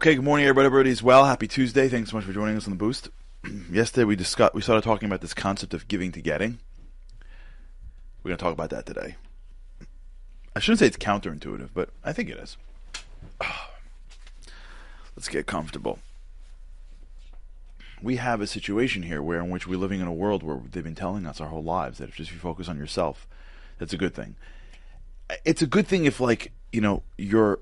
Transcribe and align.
Okay, 0.00 0.14
good 0.14 0.24
morning, 0.24 0.46
everybody. 0.46 0.64
Everybody's 0.64 1.02
well. 1.02 1.26
Happy 1.26 1.46
Tuesday. 1.46 1.86
Thanks 1.90 2.08
so 2.08 2.16
much 2.16 2.24
for 2.24 2.32
joining 2.32 2.56
us 2.56 2.64
on 2.64 2.70
the 2.70 2.78
Boost. 2.78 3.10
Yesterday 3.70 4.04
we 4.04 4.16
discussed, 4.16 4.54
we 4.54 4.62
started 4.62 4.82
talking 4.82 5.06
about 5.06 5.20
this 5.20 5.34
concept 5.34 5.74
of 5.74 5.88
giving 5.88 6.10
to 6.12 6.22
getting. 6.22 6.58
We're 8.22 8.30
going 8.30 8.38
to 8.38 8.42
talk 8.42 8.54
about 8.54 8.70
that 8.70 8.86
today. 8.86 9.16
I 10.56 10.58
shouldn't 10.58 10.78
say 10.78 10.86
it's 10.86 10.96
counterintuitive, 10.96 11.68
but 11.74 11.90
I 12.02 12.14
think 12.14 12.30
it 12.30 12.38
is. 12.38 12.56
Let's 15.16 15.28
get 15.28 15.46
comfortable. 15.46 15.98
We 18.00 18.16
have 18.16 18.40
a 18.40 18.46
situation 18.46 19.02
here 19.02 19.20
where 19.20 19.40
in 19.40 19.50
which 19.50 19.66
we're 19.66 19.78
living 19.78 20.00
in 20.00 20.06
a 20.06 20.14
world 20.14 20.42
where 20.42 20.62
they've 20.72 20.82
been 20.82 20.94
telling 20.94 21.26
us 21.26 21.42
our 21.42 21.48
whole 21.48 21.62
lives 21.62 21.98
that 21.98 22.08
if 22.08 22.14
just 22.14 22.32
you 22.32 22.38
focus 22.38 22.68
on 22.68 22.78
yourself, 22.78 23.28
that's 23.78 23.92
a 23.92 23.98
good 23.98 24.14
thing. 24.14 24.36
It's 25.44 25.60
a 25.60 25.66
good 25.66 25.86
thing 25.86 26.06
if 26.06 26.20
like, 26.20 26.52
you 26.72 26.80
know, 26.80 27.02
you're 27.18 27.58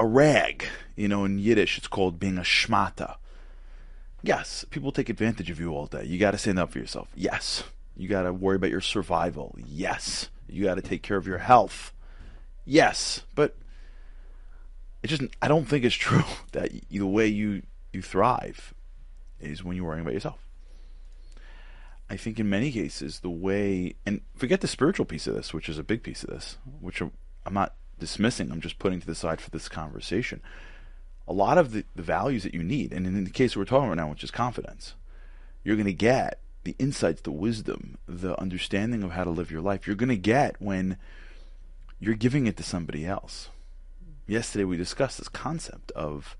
a 0.00 0.06
rag. 0.06 0.64
You 0.96 1.06
know, 1.06 1.24
in 1.24 1.38
Yiddish, 1.38 1.78
it's 1.78 1.86
called 1.86 2.18
being 2.18 2.38
a 2.38 2.42
shmata. 2.42 3.16
Yes, 4.22 4.64
people 4.70 4.90
take 4.90 5.08
advantage 5.08 5.50
of 5.50 5.60
you 5.60 5.72
all 5.72 5.86
day. 5.86 6.04
You 6.04 6.18
got 6.18 6.32
to 6.32 6.38
stand 6.38 6.58
up 6.58 6.72
for 6.72 6.78
yourself. 6.78 7.08
Yes. 7.14 7.62
You 7.96 8.08
got 8.08 8.22
to 8.22 8.32
worry 8.32 8.56
about 8.56 8.70
your 8.70 8.80
survival. 8.80 9.54
Yes. 9.64 10.30
You 10.48 10.64
got 10.64 10.74
to 10.74 10.82
take 10.82 11.02
care 11.02 11.16
of 11.16 11.26
your 11.26 11.38
health. 11.38 11.92
Yes. 12.64 13.22
But 13.34 13.56
it 15.02 15.08
just, 15.08 15.22
I 15.40 15.48
don't 15.48 15.66
think 15.66 15.84
it's 15.84 15.94
true 16.08 16.24
that 16.52 16.70
the 16.90 17.06
way 17.06 17.28
you, 17.28 17.62
you 17.92 18.02
thrive 18.02 18.74
is 19.38 19.62
when 19.62 19.76
you're 19.76 19.86
worrying 19.86 20.02
about 20.02 20.14
yourself. 20.14 20.38
I 22.10 22.16
think 22.16 22.40
in 22.40 22.50
many 22.50 22.72
cases, 22.72 23.20
the 23.20 23.30
way, 23.30 23.94
and 24.04 24.20
forget 24.34 24.60
the 24.60 24.66
spiritual 24.66 25.06
piece 25.06 25.26
of 25.28 25.34
this, 25.34 25.54
which 25.54 25.68
is 25.68 25.78
a 25.78 25.84
big 25.84 26.02
piece 26.02 26.24
of 26.24 26.30
this, 26.30 26.58
which 26.80 27.00
I'm 27.00 27.54
not 27.54 27.74
dismissing, 28.00 28.50
I'm 28.50 28.60
just 28.60 28.78
putting 28.78 29.00
to 29.00 29.06
the 29.06 29.14
side 29.14 29.40
for 29.40 29.50
this 29.50 29.68
conversation. 29.68 30.40
A 31.28 31.32
lot 31.32 31.58
of 31.58 31.72
the, 31.72 31.84
the 31.94 32.02
values 32.02 32.42
that 32.42 32.54
you 32.54 32.64
need, 32.64 32.92
and 32.92 33.06
in 33.06 33.24
the 33.24 33.30
case 33.30 33.56
we're 33.56 33.64
talking 33.64 33.86
about 33.86 34.02
now, 34.02 34.10
which 34.10 34.24
is 34.24 34.32
confidence, 34.32 34.94
you're 35.62 35.76
going 35.76 35.86
to 35.86 35.92
get 35.92 36.40
the 36.64 36.74
insights, 36.78 37.22
the 37.22 37.30
wisdom, 37.30 37.98
the 38.06 38.38
understanding 38.40 39.02
of 39.02 39.12
how 39.12 39.24
to 39.24 39.30
live 39.30 39.50
your 39.50 39.60
life. 39.60 39.86
You're 39.86 39.96
going 39.96 40.08
to 40.08 40.16
get 40.16 40.60
when 40.60 40.96
you're 42.00 42.14
giving 42.14 42.46
it 42.46 42.56
to 42.56 42.62
somebody 42.62 43.06
else. 43.06 43.48
Yesterday 44.26 44.64
we 44.64 44.76
discussed 44.76 45.18
this 45.18 45.28
concept 45.28 45.90
of 45.92 46.36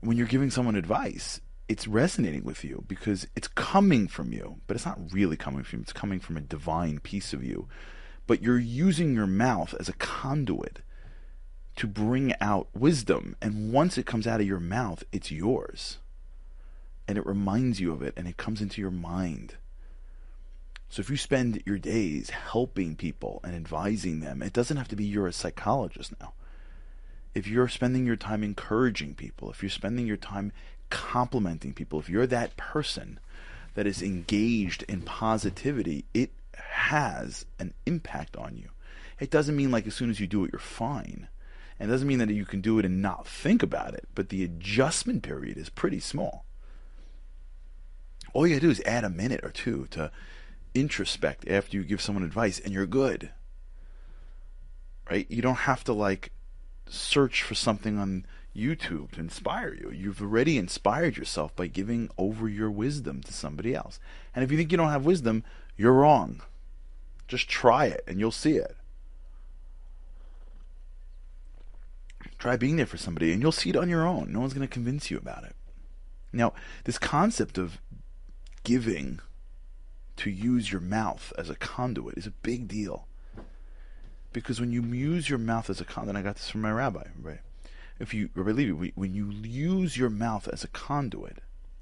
when 0.00 0.16
you're 0.16 0.26
giving 0.26 0.50
someone 0.50 0.76
advice, 0.76 1.40
it's 1.68 1.86
resonating 1.86 2.44
with 2.44 2.64
you 2.64 2.84
because 2.88 3.26
it's 3.36 3.48
coming 3.48 4.08
from 4.08 4.32
you, 4.32 4.60
but 4.66 4.76
it's 4.76 4.86
not 4.86 4.98
really 5.12 5.36
coming 5.36 5.62
from 5.62 5.80
you. 5.80 5.82
It's 5.82 5.92
coming 5.92 6.20
from 6.20 6.36
a 6.36 6.40
divine 6.40 6.98
piece 6.98 7.32
of 7.32 7.44
you 7.44 7.68
but 8.28 8.42
you're 8.42 8.58
using 8.58 9.14
your 9.14 9.26
mouth 9.26 9.74
as 9.80 9.88
a 9.88 9.94
conduit 9.94 10.82
to 11.76 11.86
bring 11.86 12.34
out 12.40 12.68
wisdom. 12.76 13.34
And 13.40 13.72
once 13.72 13.96
it 13.96 14.04
comes 14.04 14.26
out 14.26 14.40
of 14.40 14.46
your 14.46 14.60
mouth, 14.60 15.02
it's 15.10 15.32
yours. 15.32 15.96
And 17.08 17.16
it 17.16 17.26
reminds 17.26 17.80
you 17.80 17.90
of 17.90 18.02
it 18.02 18.12
and 18.16 18.28
it 18.28 18.36
comes 18.36 18.60
into 18.60 18.82
your 18.82 18.90
mind. 18.90 19.54
So 20.90 21.00
if 21.00 21.08
you 21.08 21.16
spend 21.16 21.62
your 21.64 21.78
days 21.78 22.30
helping 22.30 22.96
people 22.96 23.40
and 23.42 23.54
advising 23.54 24.20
them, 24.20 24.42
it 24.42 24.52
doesn't 24.52 24.76
have 24.76 24.88
to 24.88 24.96
be 24.96 25.04
you're 25.04 25.26
a 25.26 25.32
psychologist 25.32 26.12
now. 26.20 26.34
If 27.34 27.46
you're 27.46 27.68
spending 27.68 28.04
your 28.04 28.16
time 28.16 28.44
encouraging 28.44 29.14
people, 29.14 29.50
if 29.50 29.62
you're 29.62 29.70
spending 29.70 30.06
your 30.06 30.16
time 30.18 30.52
complimenting 30.90 31.72
people, 31.72 31.98
if 31.98 32.10
you're 32.10 32.26
that 32.26 32.58
person 32.58 33.20
that 33.72 33.86
is 33.86 34.02
engaged 34.02 34.82
in 34.82 35.00
positivity, 35.00 36.04
it 36.12 36.30
has 36.70 37.46
an 37.58 37.74
impact 37.86 38.36
on 38.36 38.56
you. 38.56 38.70
It 39.20 39.30
doesn't 39.30 39.56
mean 39.56 39.70
like 39.70 39.86
as 39.86 39.94
soon 39.94 40.10
as 40.10 40.20
you 40.20 40.26
do 40.26 40.44
it, 40.44 40.52
you're 40.52 40.60
fine. 40.60 41.28
And 41.78 41.88
it 41.88 41.92
doesn't 41.92 42.08
mean 42.08 42.18
that 42.18 42.30
you 42.30 42.44
can 42.44 42.60
do 42.60 42.78
it 42.78 42.84
and 42.84 43.02
not 43.02 43.26
think 43.26 43.62
about 43.62 43.94
it, 43.94 44.08
but 44.14 44.28
the 44.28 44.44
adjustment 44.44 45.22
period 45.22 45.56
is 45.56 45.68
pretty 45.68 46.00
small. 46.00 46.44
All 48.32 48.46
you 48.46 48.54
gotta 48.54 48.66
do 48.66 48.70
is 48.70 48.82
add 48.84 49.04
a 49.04 49.10
minute 49.10 49.40
or 49.42 49.50
two 49.50 49.86
to 49.90 50.10
introspect 50.74 51.48
after 51.48 51.76
you 51.76 51.84
give 51.84 52.00
someone 52.00 52.24
advice 52.24 52.58
and 52.58 52.72
you're 52.72 52.86
good. 52.86 53.30
Right? 55.10 55.26
You 55.30 55.40
don't 55.40 55.54
have 55.54 55.84
to 55.84 55.92
like 55.92 56.32
search 56.86 57.42
for 57.42 57.54
something 57.54 57.98
on 57.98 58.26
YouTube 58.54 59.12
to 59.12 59.20
inspire 59.20 59.72
you. 59.72 59.90
You've 59.90 60.20
already 60.20 60.58
inspired 60.58 61.16
yourself 61.16 61.54
by 61.54 61.68
giving 61.68 62.10
over 62.18 62.48
your 62.48 62.70
wisdom 62.70 63.22
to 63.22 63.32
somebody 63.32 63.74
else. 63.74 64.00
And 64.34 64.44
if 64.44 64.50
you 64.50 64.58
think 64.58 64.72
you 64.72 64.78
don't 64.78 64.90
have 64.90 65.06
wisdom, 65.06 65.44
you're 65.78 65.94
wrong. 65.94 66.42
Just 67.28 67.48
try 67.48 67.86
it 67.86 68.04
and 68.06 68.18
you'll 68.18 68.30
see 68.30 68.56
it. 68.56 68.76
Try 72.38 72.56
being 72.56 72.76
there 72.76 72.86
for 72.86 72.98
somebody 72.98 73.32
and 73.32 73.40
you'll 73.40 73.52
see 73.52 73.70
it 73.70 73.76
on 73.76 73.88
your 73.88 74.06
own. 74.06 74.32
No 74.32 74.40
one's 74.40 74.54
going 74.54 74.66
to 74.66 74.72
convince 74.72 75.10
you 75.10 75.16
about 75.16 75.44
it. 75.44 75.54
Now, 76.32 76.52
this 76.84 76.98
concept 76.98 77.56
of 77.58 77.78
giving 78.64 79.20
to 80.16 80.30
use 80.30 80.70
your 80.70 80.80
mouth 80.80 81.32
as 81.38 81.48
a 81.48 81.54
conduit 81.54 82.18
is 82.18 82.26
a 82.26 82.32
big 82.32 82.68
deal. 82.68 83.06
Because 84.32 84.60
when 84.60 84.72
you 84.72 84.82
use 84.82 85.28
your 85.28 85.38
mouth 85.38 85.70
as 85.70 85.80
a 85.80 85.84
conduit, 85.84 86.16
I 86.16 86.22
got 86.22 86.36
this 86.36 86.50
from 86.50 86.60
my 86.60 86.70
rabbi, 86.70 87.04
right? 87.20 87.40
If 87.98 88.12
you, 88.14 88.30
Rabbi 88.34 88.50
Levi, 88.50 88.90
when 88.94 89.14
you 89.14 89.30
use 89.30 89.96
your 89.96 90.10
mouth 90.10 90.48
as 90.52 90.62
a 90.62 90.68
conduit, 90.68 91.38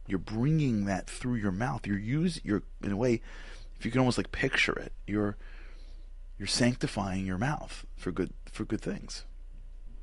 you're 0.07 0.19
bringing 0.19 0.85
that 0.87 1.09
through 1.11 1.35
your 1.35 1.53
mouth. 1.53 1.87
You're 1.87 1.99
use, 1.99 2.41
you're 2.45 2.63
in 2.83 2.93
a 2.93 2.97
way, 2.97 3.21
if 3.79 3.85
you 3.85 3.91
can 3.91 4.01
almost 4.01 4.19
like 4.19 4.33
picture 4.33 4.79
it, 4.79 4.93
you're 5.07 5.37
you're 6.39 6.47
sanctifying 6.47 7.27
your 7.27 7.39
mouth 7.39 7.87
for 7.97 8.13
good 8.13 8.33
for 8.51 8.65
good 8.65 8.81
things, 8.81 9.25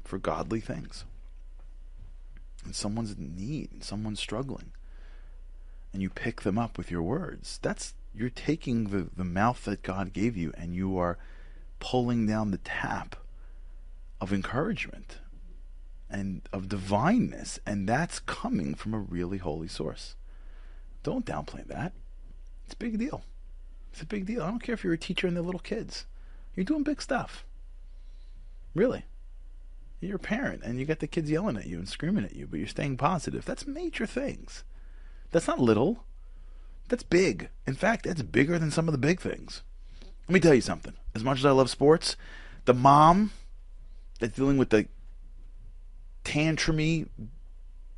for 0.03 0.17
godly 0.17 0.59
things. 0.59 1.05
And 2.63 2.75
someone's 2.75 3.11
in 3.11 3.35
need, 3.35 3.83
someone's 3.83 4.19
struggling, 4.19 4.71
and 5.91 6.01
you 6.01 6.09
pick 6.09 6.41
them 6.41 6.57
up 6.57 6.77
with 6.77 6.89
your 6.89 7.01
words. 7.01 7.59
That's 7.61 7.93
you're 8.15 8.29
taking 8.29 8.85
the, 8.85 9.09
the 9.15 9.23
mouth 9.23 9.65
that 9.65 9.81
God 9.81 10.13
gave 10.13 10.37
you 10.37 10.53
and 10.55 10.75
you 10.75 10.97
are 10.97 11.17
pulling 11.79 12.27
down 12.27 12.51
the 12.51 12.59
tap 12.59 13.15
of 14.21 14.31
encouragement 14.31 15.17
and 16.09 16.43
of 16.53 16.69
divineness, 16.69 17.59
and 17.65 17.89
that's 17.89 18.19
coming 18.19 18.75
from 18.75 18.93
a 18.93 18.99
really 18.99 19.39
holy 19.39 19.67
source. 19.67 20.15
Don't 21.01 21.25
downplay 21.25 21.65
that. 21.67 21.91
It's 22.65 22.75
a 22.75 22.77
big 22.77 22.99
deal. 22.99 23.23
It's 23.93 24.01
a 24.01 24.07
big 24.07 24.25
deal. 24.25 24.41
I 24.41 24.47
don't 24.47 24.61
care 24.61 24.73
if 24.73 24.83
you're 24.83 24.93
a 24.93 24.97
teacher 24.97 25.27
and 25.27 25.35
they're 25.35 25.43
little 25.43 25.59
kids. 25.59 26.07
You're 26.55 26.63
doing 26.63 26.81
big 26.81 26.99
stuff. 26.99 27.45
Really. 28.73 29.05
You're 29.99 30.15
a 30.15 30.19
parent 30.19 30.63
and 30.63 30.79
you 30.79 30.85
got 30.87 30.97
the 30.97 31.05
kids 31.05 31.29
yelling 31.29 31.57
at 31.57 31.67
you 31.67 31.77
and 31.77 31.87
screaming 31.87 32.25
at 32.25 32.35
you, 32.35 32.47
but 32.47 32.57
you're 32.57 32.67
staying 32.67 32.97
positive. 32.97 33.45
That's 33.45 33.67
major 33.67 34.07
things. 34.07 34.63
That's 35.29 35.47
not 35.47 35.59
little. 35.59 36.05
That's 36.89 37.03
big. 37.03 37.49
In 37.67 37.75
fact, 37.75 38.05
that's 38.05 38.23
bigger 38.23 38.57
than 38.57 38.71
some 38.71 38.87
of 38.87 38.93
the 38.93 38.97
big 38.97 39.21
things. 39.21 39.61
Let 40.27 40.33
me 40.33 40.39
tell 40.39 40.55
you 40.55 40.61
something. 40.61 40.93
As 41.13 41.23
much 41.23 41.37
as 41.37 41.45
I 41.45 41.51
love 41.51 41.69
sports, 41.69 42.15
the 42.65 42.73
mom 42.73 43.31
that's 44.19 44.35
dealing 44.35 44.57
with 44.57 44.71
the 44.71 44.87
tantrumy 46.25 47.09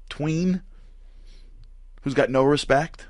tween 0.09 0.61
who's 2.01 2.13
got 2.13 2.29
no 2.29 2.43
respect, 2.43 3.07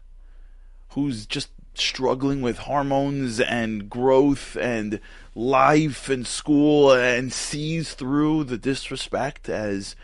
who's 0.90 1.26
just 1.26 1.50
struggling 1.80 2.42
with 2.42 2.60
hormones 2.60 3.40
and 3.40 3.90
growth 3.90 4.56
and 4.56 5.00
life 5.34 6.10
and 6.10 6.26
school 6.26 6.92
and 6.94 7.32
sees 7.34 7.94
through 7.94 8.44
the 8.46 8.58
disrespect 8.58 9.50
as 9.50 9.96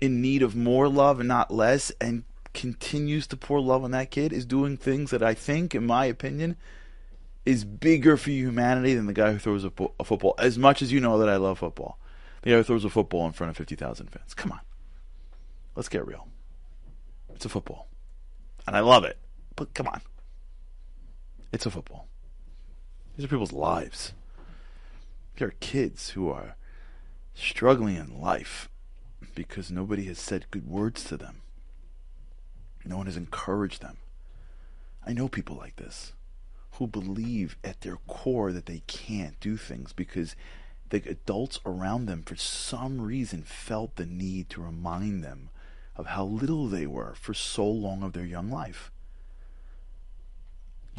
in 0.00 0.20
need 0.20 0.42
of 0.42 0.56
more 0.56 0.88
love 0.88 1.20
and 1.20 1.28
not 1.28 1.50
less 1.50 1.92
and 2.00 2.24
continues 2.52 3.26
to 3.28 3.36
pour 3.36 3.60
love 3.60 3.84
on 3.84 3.92
that 3.92 4.10
kid 4.10 4.32
is 4.32 4.44
doing 4.44 4.76
things 4.76 5.10
that 5.10 5.22
I 5.22 5.34
think, 5.34 5.74
in 5.74 5.86
my 5.86 6.04
opinion, 6.04 6.56
is 7.44 7.64
bigger 7.64 8.16
for 8.16 8.30
humanity 8.30 8.94
than 8.94 9.06
the 9.06 9.12
guy 9.12 9.32
who 9.32 9.38
throws 9.38 9.64
a, 9.64 9.70
po- 9.70 9.94
a 9.98 10.04
football. 10.04 10.34
As 10.38 10.58
much 10.58 10.82
as 10.82 10.92
you 10.92 11.00
know 11.00 11.18
that 11.18 11.28
I 11.28 11.36
love 11.36 11.58
football, 11.58 11.98
the 12.42 12.50
guy 12.50 12.56
who 12.56 12.62
throws 12.62 12.84
a 12.84 12.90
football 12.90 13.26
in 13.26 13.32
front 13.32 13.50
of 13.50 13.56
50,000 13.56 14.08
fans. 14.08 14.34
Come 14.34 14.52
on. 14.52 14.60
Let's 15.74 15.88
get 15.88 16.06
real. 16.06 16.28
It's 17.34 17.44
a 17.44 17.48
football. 17.48 17.88
And 18.66 18.76
I 18.76 18.80
love 18.80 19.04
it. 19.04 19.18
But 19.56 19.74
come 19.74 19.88
on. 19.88 20.00
It's 21.52 21.66
a 21.66 21.70
football. 21.70 22.08
These 23.16 23.26
are 23.26 23.28
people's 23.28 23.52
lives. 23.52 24.14
There 25.36 25.48
are 25.48 25.54
kids 25.60 26.10
who 26.10 26.30
are 26.30 26.56
struggling 27.34 27.96
in 27.96 28.20
life 28.20 28.70
because 29.34 29.70
nobody 29.70 30.04
has 30.04 30.18
said 30.18 30.50
good 30.50 30.66
words 30.66 31.04
to 31.04 31.18
them. 31.18 31.42
No 32.84 32.96
one 32.96 33.06
has 33.06 33.18
encouraged 33.18 33.82
them. 33.82 33.98
I 35.06 35.12
know 35.12 35.28
people 35.28 35.56
like 35.56 35.76
this 35.76 36.12
who 36.72 36.86
believe 36.86 37.56
at 37.62 37.82
their 37.82 37.98
core 38.06 38.50
that 38.52 38.66
they 38.66 38.82
can't 38.86 39.38
do 39.40 39.58
things 39.58 39.92
because 39.92 40.34
the 40.88 41.02
adults 41.08 41.60
around 41.66 42.06
them, 42.06 42.22
for 42.22 42.36
some 42.36 43.00
reason, 43.00 43.42
felt 43.42 43.96
the 43.96 44.06
need 44.06 44.48
to 44.50 44.62
remind 44.62 45.22
them 45.22 45.50
of 45.96 46.06
how 46.06 46.24
little 46.24 46.66
they 46.66 46.86
were 46.86 47.14
for 47.14 47.34
so 47.34 47.66
long 47.66 48.02
of 48.02 48.14
their 48.14 48.24
young 48.24 48.50
life 48.50 48.90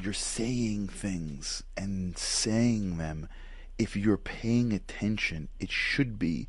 you're 0.01 0.13
saying 0.13 0.87
things 0.87 1.63
and 1.77 2.17
saying 2.17 2.97
them. 2.97 3.27
If 3.77 3.95
you're 3.95 4.17
paying 4.17 4.71
attention, 4.71 5.49
it 5.59 5.71
should 5.71 6.19
be 6.19 6.47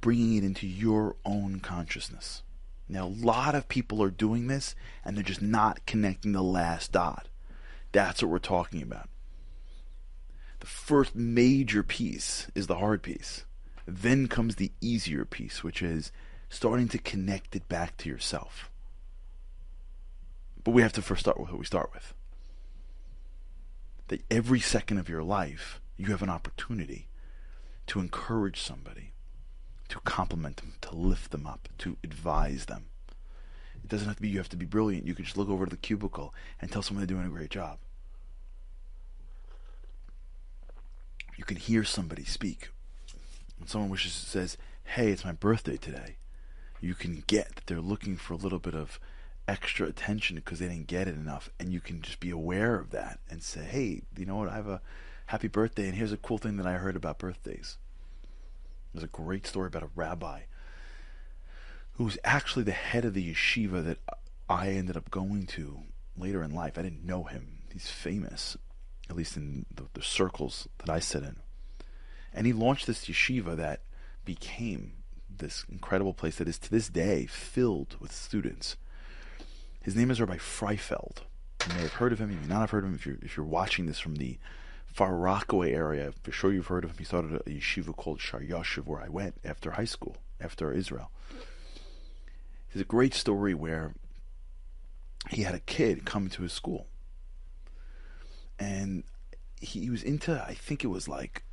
bringing 0.00 0.36
it 0.36 0.44
into 0.44 0.66
your 0.66 1.16
own 1.24 1.60
consciousness. 1.60 2.42
Now, 2.88 3.06
a 3.06 3.08
lot 3.08 3.54
of 3.54 3.68
people 3.68 4.02
are 4.02 4.10
doing 4.10 4.46
this 4.46 4.74
and 5.04 5.16
they're 5.16 5.24
just 5.24 5.42
not 5.42 5.84
connecting 5.86 6.32
the 6.32 6.42
last 6.42 6.92
dot. 6.92 7.28
That's 7.92 8.22
what 8.22 8.30
we're 8.30 8.38
talking 8.38 8.82
about. 8.82 9.08
The 10.60 10.66
first 10.66 11.14
major 11.14 11.82
piece 11.82 12.50
is 12.54 12.66
the 12.66 12.76
hard 12.76 13.02
piece. 13.02 13.44
Then 13.86 14.26
comes 14.26 14.56
the 14.56 14.72
easier 14.80 15.24
piece, 15.24 15.62
which 15.62 15.82
is 15.82 16.10
starting 16.48 16.88
to 16.88 16.98
connect 16.98 17.54
it 17.56 17.68
back 17.68 17.96
to 17.98 18.08
yourself. 18.08 18.70
But 20.62 20.72
we 20.72 20.82
have 20.82 20.92
to 20.94 21.02
first 21.02 21.20
start 21.20 21.38
with 21.38 21.50
what 21.50 21.58
we 21.58 21.64
start 21.64 21.90
with. 21.92 22.14
That 24.08 24.22
every 24.30 24.60
second 24.60 24.98
of 24.98 25.08
your 25.08 25.22
life, 25.22 25.80
you 25.96 26.06
have 26.06 26.22
an 26.22 26.30
opportunity 26.30 27.08
to 27.88 28.00
encourage 28.00 28.60
somebody, 28.60 29.12
to 29.88 30.00
compliment 30.00 30.58
them, 30.58 30.74
to 30.82 30.94
lift 30.94 31.30
them 31.30 31.46
up, 31.46 31.68
to 31.78 31.96
advise 32.04 32.66
them. 32.66 32.86
It 33.82 33.88
doesn't 33.88 34.08
have 34.08 34.16
to 34.16 34.22
be 34.22 34.28
you 34.28 34.38
have 34.38 34.48
to 34.48 34.56
be 34.56 34.66
brilliant. 34.66 35.06
You 35.06 35.14
can 35.14 35.24
just 35.24 35.36
look 35.36 35.48
over 35.48 35.64
to 35.64 35.70
the 35.70 35.76
cubicle 35.76 36.34
and 36.60 36.70
tell 36.70 36.82
someone 36.82 37.06
they're 37.06 37.16
doing 37.16 37.26
a 37.26 37.30
great 37.30 37.50
job. 37.50 37.78
You 41.36 41.44
can 41.44 41.56
hear 41.56 41.84
somebody 41.84 42.24
speak. 42.24 42.70
When 43.58 43.68
someone 43.68 43.90
wishes 43.90 44.12
says, 44.12 44.56
"Hey, 44.84 45.12
it's 45.12 45.24
my 45.24 45.32
birthday 45.32 45.76
today," 45.76 46.16
you 46.80 46.94
can 46.94 47.22
get 47.26 47.54
that 47.54 47.66
they're 47.66 47.80
looking 47.80 48.16
for 48.16 48.34
a 48.34 48.38
little 48.38 48.58
bit 48.58 48.74
of 48.74 48.98
extra 49.48 49.86
attention 49.86 50.36
because 50.36 50.58
they 50.58 50.68
didn't 50.68 50.86
get 50.86 51.08
it 51.08 51.14
enough, 51.14 51.50
and 51.58 51.72
you 51.72 51.80
can 51.80 52.02
just 52.02 52.20
be 52.20 52.30
aware 52.30 52.78
of 52.78 52.90
that 52.90 53.20
and 53.30 53.42
say, 53.42 53.64
"Hey, 53.64 54.02
you 54.16 54.26
know 54.26 54.36
what? 54.36 54.48
I 54.48 54.56
have 54.56 54.68
a 54.68 54.82
happy 55.26 55.48
birthday, 55.48 55.86
and 55.86 55.94
here's 55.96 56.12
a 56.12 56.16
cool 56.16 56.38
thing 56.38 56.56
that 56.56 56.66
I 56.66 56.74
heard 56.74 56.96
about 56.96 57.18
birthdays." 57.18 57.78
There's 58.92 59.04
a 59.04 59.08
great 59.08 59.46
story 59.46 59.66
about 59.66 59.82
a 59.82 59.90
rabbi 59.94 60.42
who 61.92 62.04
was 62.04 62.18
actually 62.24 62.64
the 62.64 62.72
head 62.72 63.04
of 63.04 63.14
the 63.14 63.32
yeshiva 63.32 63.84
that 63.84 63.98
I 64.48 64.70
ended 64.70 64.96
up 64.96 65.10
going 65.10 65.46
to 65.48 65.82
later 66.16 66.42
in 66.42 66.54
life. 66.54 66.78
I 66.78 66.82
didn't 66.82 67.04
know 67.04 67.24
him. 67.24 67.62
He's 67.72 67.90
famous, 67.90 68.56
at 69.08 69.16
least 69.16 69.36
in 69.36 69.66
the, 69.74 69.86
the 69.92 70.02
circles 70.02 70.68
that 70.78 70.90
I 70.90 70.98
sit 70.98 71.22
in. 71.22 71.36
And 72.32 72.46
he 72.46 72.52
launched 72.52 72.86
this 72.86 73.06
yeshiva 73.06 73.56
that 73.56 73.82
became 74.24 74.92
this 75.28 75.64
incredible 75.70 76.14
place 76.14 76.36
that 76.36 76.48
is 76.48 76.58
to 76.60 76.70
this 76.70 76.88
day 76.88 77.26
filled 77.26 77.96
with 78.00 78.12
students. 78.12 78.76
His 79.86 79.94
name 79.94 80.10
is 80.10 80.20
Rabbi 80.20 80.38
Freifeld. 80.38 81.18
You 81.64 81.74
may 81.76 81.82
have 81.82 81.92
heard 81.92 82.12
of 82.12 82.18
him, 82.18 82.32
you 82.32 82.38
may 82.38 82.48
not 82.48 82.62
have 82.62 82.70
heard 82.72 82.82
of 82.82 82.90
him 82.90 82.96
if 82.96 83.06
you're, 83.06 83.18
if 83.22 83.36
you're 83.36 83.46
watching 83.46 83.86
this 83.86 84.00
from 84.00 84.16
the 84.16 84.36
Far 84.84 85.14
Rockaway 85.14 85.72
area. 85.72 86.12
For 86.24 86.32
sure 86.32 86.52
you've 86.52 86.66
heard 86.66 86.82
of 86.82 86.90
him. 86.90 86.96
He 86.98 87.04
started 87.04 87.34
a 87.34 87.50
yeshiva 87.50 87.94
called 87.94 88.18
Sh'or 88.18 88.44
Yoshuv 88.44 88.84
where 88.86 89.00
I 89.00 89.08
went 89.08 89.36
after 89.44 89.70
high 89.70 89.84
school, 89.84 90.16
after 90.40 90.72
Israel. 90.72 91.12
There's 92.72 92.82
a 92.82 92.84
great 92.84 93.14
story 93.14 93.54
where 93.54 93.94
he 95.30 95.42
had 95.42 95.54
a 95.54 95.60
kid 95.60 96.04
come 96.04 96.30
to 96.30 96.42
his 96.42 96.52
school. 96.52 96.88
And 98.58 99.04
he 99.60 99.88
was 99.88 100.02
into, 100.02 100.44
I 100.44 100.54
think 100.54 100.82
it 100.82 100.88
was 100.88 101.06
like 101.06 101.44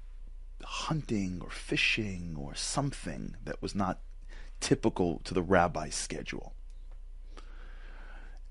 hunting 0.64 1.40
or 1.44 1.52
fishing 1.52 2.36
or 2.36 2.56
something 2.56 3.36
that 3.44 3.62
was 3.62 3.76
not 3.76 4.00
typical 4.60 5.22
to 5.26 5.36
the 5.36 5.44
rabbi's 5.44 5.94
schedule. 5.94 6.56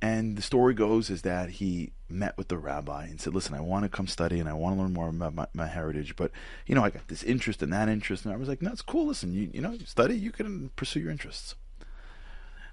And 0.02 0.36
the 0.36 0.42
story 0.42 0.74
goes 0.74 1.10
is 1.10 1.22
that 1.22 1.48
he 1.48 1.92
met 2.08 2.36
with 2.36 2.48
the 2.48 2.58
rabbi 2.58 3.04
and 3.04 3.20
said, 3.20 3.34
"Listen, 3.34 3.54
I 3.54 3.60
want 3.60 3.84
to 3.84 3.88
come 3.88 4.08
study 4.08 4.40
and 4.40 4.48
I 4.48 4.52
want 4.52 4.76
to 4.76 4.82
learn 4.82 4.92
more 4.92 5.08
about 5.08 5.32
my, 5.32 5.46
my 5.54 5.66
heritage, 5.68 6.16
but 6.16 6.32
you 6.66 6.74
know, 6.74 6.84
I 6.84 6.90
got 6.90 7.06
this 7.06 7.22
interest 7.22 7.62
and 7.62 7.72
that 7.72 7.88
interest." 7.88 8.24
And 8.24 8.34
I 8.34 8.36
was 8.36 8.48
like, 8.48 8.58
"That's 8.58 8.82
cool. 8.82 9.06
Listen, 9.06 9.32
you 9.32 9.48
you 9.54 9.60
know, 9.60 9.78
study, 9.86 10.16
you 10.16 10.32
can 10.32 10.70
pursue 10.74 10.98
your 10.98 11.12
interests." 11.12 11.54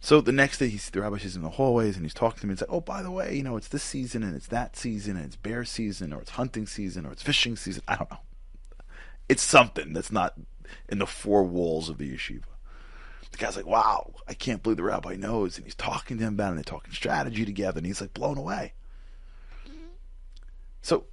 So 0.02 0.22
the 0.22 0.32
next 0.32 0.58
day, 0.58 0.70
he's 0.70 0.90
the 0.90 1.02
rabbi 1.02 1.18
him 1.18 1.32
in 1.36 1.42
the 1.44 1.50
hallways 1.52 1.98
and 1.98 2.06
he's 2.06 2.16
talking 2.16 2.40
to 2.40 2.48
me. 2.48 2.52
And 2.52 2.60
he's 2.60 2.68
like, 2.68 2.76
"Oh, 2.76 2.82
by 2.82 3.04
the 3.04 3.12
way, 3.12 3.36
you 3.36 3.44
know, 3.44 3.58
it's 3.58 3.68
this 3.68 3.84
season 3.84 4.24
and 4.24 4.36
it's 4.36 4.48
that 4.48 4.76
season 4.76 5.16
and 5.16 5.26
it's 5.28 5.36
bear 5.36 5.64
season 5.66 6.12
or 6.12 6.22
it's 6.22 6.32
hunting 6.32 6.66
season 6.66 7.06
or 7.06 7.12
it's 7.12 7.22
fishing 7.22 7.56
season. 7.56 7.84
I 7.88 7.96
don't 7.96 8.10
know. 8.10 8.22
It's 9.28 9.44
something 9.44 9.94
that's 9.94 10.12
not 10.12 10.34
in 10.88 10.98
the 10.98 11.06
four 11.06 11.44
walls 11.44 11.90
of 11.90 12.00
the 12.00 12.12
yeshiva." 12.12 12.49
The 13.32 13.38
guy's 13.38 13.56
like, 13.56 13.68
wow, 13.68 14.14
I 14.28 14.34
can't 14.34 14.64
believe 14.64 14.78
the 14.78 14.84
rabbi 14.84 15.16
knows. 15.16 15.58
And 15.58 15.66
he's 15.66 15.76
talking 15.76 16.18
to 16.18 16.24
him 16.24 16.34
about 16.34 16.48
it, 16.48 16.50
and 16.50 16.58
they're 16.58 16.64
talking 16.64 16.94
strategy 16.94 17.46
together, 17.46 17.78
and 17.78 17.86
he's 17.86 18.02
like 18.02 18.14
blown 18.14 18.38
away. 18.38 18.74
Mm-hmm. 19.68 19.86
So 20.82 21.06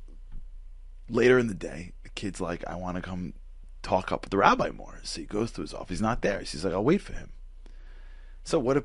later 1.09 1.39
in 1.39 1.49
the 1.49 1.55
day, 1.55 1.93
the 2.03 2.09
kid's 2.11 2.41
like, 2.41 2.65
I 2.67 2.77
want 2.77 2.97
to 2.97 3.03
come 3.03 3.35
talk 3.83 4.11
up 4.11 4.25
with 4.25 4.31
the 4.31 4.39
rabbi 4.39 4.71
more. 4.71 4.99
So 5.03 5.21
he 5.21 5.27
goes 5.27 5.53
to 5.53 5.61
his 5.61 5.75
office. 5.75 5.91
He's 5.91 6.03
not 6.03 6.23
there. 6.23 6.41
He's 6.41 6.65
like, 6.65 6.75
I'll 6.75 6.85
wait 6.85 7.03
for 7.03 7.13
him. 7.13 7.33
So 8.45 8.59
what 8.59 8.75
do 8.75 8.85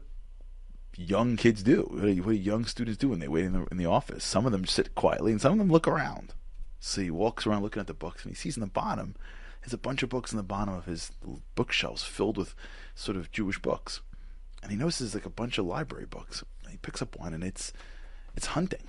young 0.96 1.38
kids 1.38 1.64
do? 1.64 1.88
What 1.90 2.02
do, 2.04 2.24
what 2.24 2.32
do 2.32 2.38
young 2.38 2.66
students 2.66 2.98
do 2.98 3.10
when 3.10 3.20
they 3.20 3.28
wait 3.28 3.46
in 3.46 3.54
the, 3.54 3.66
in 3.72 3.78
the 3.78 3.86
office? 3.86 4.24
Some 4.24 4.46
of 4.46 4.52
them 4.52 4.66
sit 4.66 4.94
quietly, 4.96 5.32
and 5.32 5.42
some 5.42 5.54
of 5.54 5.58
them 5.58 5.72
look 5.72 5.88
around. 5.88 6.34
So 6.80 7.02
he 7.02 7.12
walks 7.12 7.46
around 7.46 7.64
looking 7.64 7.80
at 7.80 7.88
the 7.88 7.94
books, 7.94 8.24
and 8.24 8.32
he 8.32 8.36
sees 8.36 8.58
in 8.58 8.62
the 8.62 8.68
bottom 8.68 9.16
there's 9.62 9.74
a 9.74 9.78
bunch 9.78 10.02
of 10.04 10.10
books 10.10 10.32
in 10.32 10.38
the 10.38 10.44
bottom 10.44 10.74
of 10.74 10.86
his 10.86 11.12
bookshelves 11.56 12.04
filled 12.04 12.38
with 12.38 12.56
sort 12.96 13.18
of 13.18 13.32
Jewish 13.32 13.60
books. 13.60 14.02
And 14.62 14.72
he 14.72 14.78
notices 14.78 15.14
like 15.14 15.26
a 15.26 15.30
bunch 15.30 15.58
of 15.58 15.66
library 15.66 16.06
books. 16.06 16.44
He 16.70 16.78
picks 16.78 17.02
up 17.02 17.18
one 17.20 17.34
and 17.34 17.44
it's 17.44 17.74
it's 18.36 18.48
hunting 18.48 18.88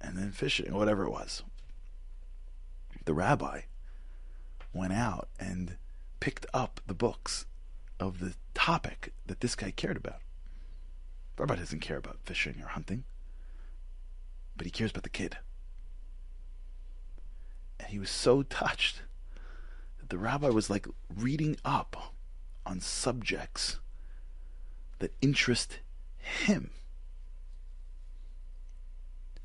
and 0.00 0.16
then 0.16 0.30
fishing 0.30 0.72
or 0.72 0.78
whatever 0.78 1.04
it 1.04 1.10
was. 1.10 1.42
The 3.04 3.14
rabbi 3.14 3.62
went 4.72 4.92
out 4.92 5.28
and 5.40 5.76
picked 6.20 6.46
up 6.52 6.80
the 6.86 6.94
books 6.94 7.46
of 7.98 8.20
the 8.20 8.34
topic 8.54 9.12
that 9.26 9.40
this 9.40 9.54
guy 9.54 9.70
cared 9.70 9.96
about. 9.96 10.20
The 11.36 11.42
rabbi 11.42 11.56
doesn't 11.56 11.80
care 11.80 11.96
about 11.96 12.18
fishing 12.24 12.56
or 12.62 12.68
hunting, 12.68 13.04
but 14.56 14.66
he 14.66 14.70
cares 14.70 14.90
about 14.90 15.04
the 15.04 15.08
kid. 15.08 15.38
And 17.80 17.88
he 17.88 17.98
was 17.98 18.10
so 18.10 18.42
touched 18.42 19.02
the 20.08 20.18
rabbi 20.18 20.48
was 20.48 20.70
like 20.70 20.86
reading 21.14 21.56
up 21.64 22.14
on 22.64 22.80
subjects 22.80 23.78
that 24.98 25.12
interest 25.20 25.78
him. 26.18 26.70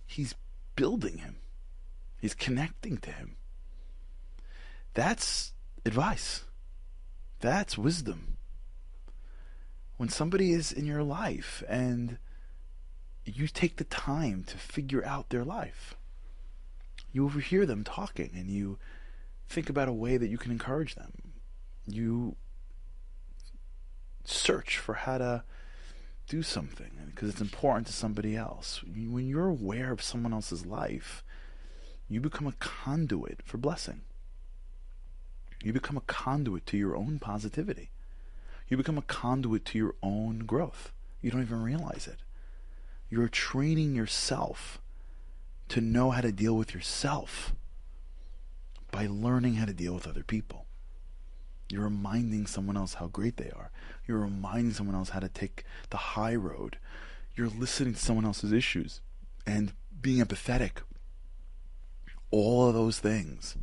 He's 0.05 0.36
building 0.75 1.20
him. 1.20 1.38
He's 2.20 2.34
connecting 2.34 2.98
to 2.98 3.12
him. 3.12 3.36
That's 4.93 5.53
advice. 5.86 6.43
That's 7.39 7.77
wisdom. 7.77 8.38
When 9.98 10.10
somebody 10.10 10.51
is 10.51 10.72
in 10.72 10.86
your 10.86 11.03
life 11.03 11.63
and 11.67 12.17
you 13.25 13.48
take 13.48 13.77
the 13.77 13.84
time 13.84 14.43
to 14.46 14.58
figure 14.58 15.03
out 15.05 15.29
their 15.29 15.43
life, 15.43 15.96
you 17.12 17.25
overhear 17.25 17.65
them 17.65 17.84
talking 17.84 18.32
and 18.36 18.50
you 18.50 18.77
think 19.50 19.69
about 19.69 19.89
a 19.89 19.93
way 19.93 20.17
that 20.17 20.27
you 20.27 20.38
can 20.38 20.51
encourage 20.51 20.95
them. 20.95 21.12
You 21.85 22.35
search 24.25 24.77
for 24.77 24.93
how 24.93 25.17
to 25.17 25.43
do 26.27 26.41
something 26.41 26.91
because 27.07 27.29
it's 27.29 27.41
important 27.41 27.88
to 27.88 27.93
somebody 27.93 28.35
else. 28.35 28.81
When 28.83 29.27
you're 29.27 29.50
aware 29.50 29.91
of 29.91 30.01
someone 30.01 30.33
else's 30.33 30.65
life, 30.65 31.23
you 32.07 32.21
become 32.21 32.47
a 32.47 32.53
conduit 32.53 33.41
for 33.43 33.57
blessing. 33.57 34.01
You 35.63 35.73
become 35.73 35.97
a 35.97 36.01
conduit 36.01 36.65
to 36.67 36.77
your 36.77 36.95
own 36.95 37.19
positivity. 37.19 37.91
You 38.67 38.77
become 38.77 38.97
a 38.97 39.03
conduit 39.03 39.65
to 39.65 39.77
your 39.77 39.95
own 40.01 40.39
growth. 40.39 40.91
You 41.21 41.31
don't 41.31 41.41
even 41.41 41.63
realize 41.63 42.07
it. 42.07 42.19
You're 43.09 43.29
training 43.29 43.95
yourself 43.95 44.79
to 45.69 45.81
know 45.81 46.12
how 46.12 46.21
to 46.21 46.31
deal 46.31 46.55
with 46.55 46.73
yourself 46.73 47.53
by 48.93 49.07
learning 49.09 49.55
how 49.55 49.65
to 49.65 49.73
deal 49.73 49.95
with 49.95 50.07
other 50.07 50.23
people. 50.23 50.67
You're 51.67 51.85
reminding 51.85 52.45
someone 52.45 52.77
else 52.77 52.93
how 52.93 53.07
great 53.07 53.38
they 53.38 53.50
are. 53.50 53.71
You're 54.07 54.19
reminding 54.19 54.73
someone 54.73 54.95
else 54.95 55.09
how 55.09 55.19
to 55.19 55.27
take 55.27 55.63
the 55.89 55.97
high 55.97 56.35
road. 56.35 56.77
You're 57.35 57.50
listening 57.50 57.95
to 57.95 58.00
someone 58.00 58.23
else's 58.23 58.51
issues 58.51 59.01
and 59.47 59.73
being 60.00 60.23
empathetic. 60.23 60.83
All 62.29 62.67
of 62.67 62.75
those 62.75 63.00
things 63.00 63.57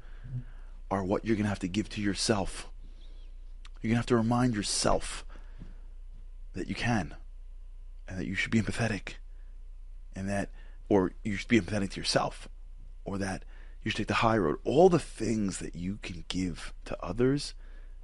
are 0.91 1.05
what 1.05 1.25
you're 1.25 1.37
going 1.37 1.45
to 1.45 1.51
have 1.51 1.61
to 1.61 1.69
give 1.69 1.89
to 1.91 2.01
yourself. 2.01 2.69
You're 3.81 3.91
going 3.91 3.95
to 3.95 4.01
have 4.01 4.07
to 4.07 4.17
remind 4.17 4.57
yourself 4.57 5.25
that 6.55 6.67
you 6.67 6.75
can 6.75 7.15
and 8.09 8.19
that 8.19 8.27
you 8.27 8.35
should 8.35 8.51
be 8.51 8.61
empathetic 8.61 9.15
and 10.17 10.29
that, 10.29 10.51
or 10.89 11.13
you 11.23 11.37
should 11.37 11.47
be 11.47 11.61
empathetic 11.61 11.91
to 11.91 12.01
yourself 12.01 12.49
or 13.05 13.17
that 13.19 13.45
you 13.83 13.91
should 13.91 13.99
take 13.99 14.07
the 14.09 14.15
high 14.15 14.39
road. 14.39 14.59
All 14.65 14.89
the 14.89 14.99
things 14.99 15.59
that 15.59 15.75
you 15.75 15.99
can 16.03 16.25
give 16.29 16.73
to 16.85 16.97
others, 17.03 17.55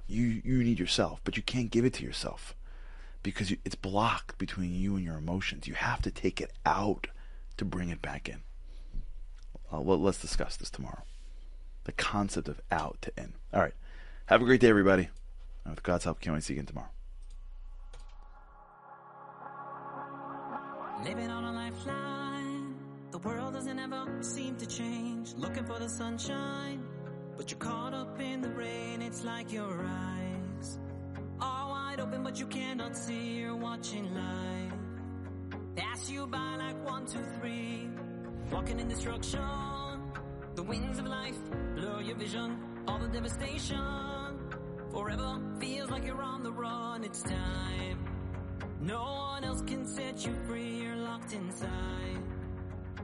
you 0.07 0.41
you 0.43 0.63
need 0.63 0.79
yourself, 0.79 1.21
but 1.23 1.37
you 1.37 1.43
can't 1.43 1.69
give 1.71 1.85
it 1.85 1.93
to 1.95 2.03
yourself 2.03 2.55
because 3.23 3.51
it's 3.65 3.75
blocked 3.75 4.37
between 4.37 4.73
you 4.73 4.95
and 4.95 5.03
your 5.03 5.17
emotions. 5.17 5.67
You 5.67 5.73
have 5.75 6.01
to 6.03 6.11
take 6.11 6.39
it 6.39 6.51
out 6.65 7.07
to 7.57 7.65
bring 7.65 7.89
it 7.89 8.01
back 8.01 8.29
in. 8.29 8.41
Uh, 9.73 9.81
well, 9.81 9.99
let's 9.99 10.21
discuss 10.21 10.55
this 10.55 10.69
tomorrow. 10.69 11.03
The 11.83 11.91
concept 11.91 12.47
of 12.47 12.61
out 12.71 12.97
to 13.01 13.11
in. 13.17 13.33
All 13.53 13.61
right. 13.61 13.73
Have 14.27 14.41
a 14.41 14.45
great 14.45 14.61
day, 14.61 14.69
everybody. 14.69 15.09
And 15.65 15.75
with 15.75 15.83
God's 15.83 16.05
help, 16.05 16.21
can't 16.21 16.33
wait 16.33 16.39
to 16.39 16.45
see 16.45 16.53
you 16.53 16.59
again 16.59 16.67
tomorrow. 16.67 16.89
Living 21.03 21.29
on 21.29 21.43
a 21.43 21.51
lifeline. 21.51 22.46
The 23.11 23.19
world 23.19 23.53
doesn't 23.53 23.79
ever 23.79 24.05
seem 24.21 24.55
to 24.57 24.65
change. 24.65 25.33
Looking 25.35 25.65
for 25.65 25.79
the 25.79 25.89
sunshine. 25.89 26.83
But 27.37 27.51
you're 27.51 27.59
caught 27.59 27.93
up 27.93 28.19
in 28.19 28.41
the 28.41 28.49
rain. 28.49 29.01
It's 29.01 29.23
like 29.23 29.51
your 29.51 29.85
eyes 29.85 30.79
are 31.39 31.69
wide 31.69 31.99
open, 31.99 32.23
but 32.23 32.39
you 32.39 32.47
cannot 32.47 32.97
see. 32.97 33.37
You're 33.39 33.55
watching 33.55 34.13
life 34.13 34.73
pass 35.77 36.09
you 36.09 36.27
by 36.27 36.55
like 36.57 36.83
one, 36.85 37.05
two, 37.05 37.23
three. 37.39 37.87
Walking 38.51 38.79
in 38.79 38.87
destruction. 38.87 39.41
The 40.55 40.63
winds 40.63 40.99
of 40.99 41.07
life 41.07 41.37
blur 41.75 42.01
your 42.01 42.15
vision. 42.15 42.57
All 42.87 42.99
the 42.99 43.07
devastation. 43.07 44.39
Forever 44.91 45.39
feels 45.59 45.89
like 45.89 46.05
you're 46.05 46.21
on 46.21 46.43
the 46.43 46.51
run. 46.51 47.03
It's 47.03 47.21
time. 47.21 48.05
No 48.81 49.01
one 49.01 49.43
else 49.43 49.61
can 49.61 49.85
set 49.85 50.25
you 50.25 50.33
free. 50.47 50.81
You're 50.81 50.95
locked 50.95 51.33
inside. 51.33 52.23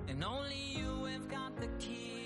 And 0.07 0.23
only 0.23 0.55
you 0.75 1.05
have 1.05 1.29
got 1.29 1.55
the 1.59 1.67
key. 1.79 2.22